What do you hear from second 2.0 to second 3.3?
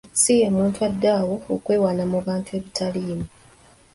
mu bintu ebitaliimu.